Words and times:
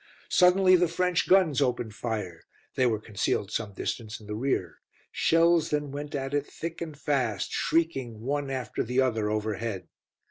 Suddenly 0.29 0.75
the 0.77 0.87
French 0.87 1.29
guns 1.29 1.61
opened 1.61 1.93
fire; 1.93 2.41
they 2.73 2.87
were 2.87 2.97
concealed 2.99 3.51
some 3.51 3.75
distance 3.75 4.19
in 4.19 4.25
the 4.25 4.33
rear. 4.33 4.79
Shells 5.11 5.69
then 5.69 5.91
went 5.91 6.15
at 6.15 6.33
it 6.33 6.47
thick 6.47 6.81
and 6.81 6.97
fast, 6.97 7.51
shrieking 7.51 8.19
one 8.19 8.49
after 8.49 8.83
the 8.83 8.99
other 8.99 9.29
overhead. 9.29 9.89